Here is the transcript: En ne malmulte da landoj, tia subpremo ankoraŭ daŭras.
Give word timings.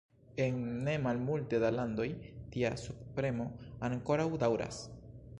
En 0.43 0.55
ne 0.85 0.93
malmulte 1.01 1.59
da 1.63 1.69
landoj, 1.75 2.07
tia 2.55 2.71
subpremo 2.85 3.45
ankoraŭ 3.91 4.27
daŭras. 4.45 4.81